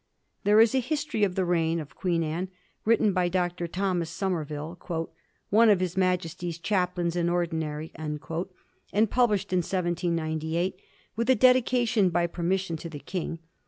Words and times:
There 0.45 0.59
is 0.59 0.73
a 0.73 0.79
history 0.79 1.23
of 1.23 1.35
the 1.35 1.45
reign 1.45 1.79
of 1.79 1.93
Queen 1.93 2.23
Anne 2.23 2.49
written 2.85 3.13
by 3.13 3.29
Dr. 3.29 3.67
Thomas 3.67 4.09
Somerville,' 4.09 4.79
one 5.51 5.69
of 5.69 5.79
His 5.79 5.95
Majesty's 5.95 6.57
Chaplains 6.57 7.15
in 7.15 7.29
Ordinary,' 7.29 7.91
and 7.93 8.09
published 9.11 9.53
in 9.53 9.57
1798, 9.59 10.79
with 11.15 11.29
a 11.29 11.35
dedication 11.35 12.09
* 12.09 12.09
by 12.09 12.25
permission' 12.25 12.77
to 12.77 12.89
the 12.89 12.97
King. 12.97 13.37